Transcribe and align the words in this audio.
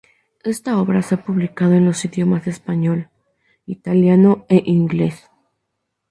Esta 0.43 0.79
obra 0.81 1.03
se 1.03 1.13
ha 1.13 1.23
publicado 1.23 1.73
en 1.73 1.85
los 1.85 2.03
idiomas 2.05 2.47
Español, 2.47 3.11
Italiano 3.67 4.47
e 4.49 4.63
Ingles. 4.65 5.29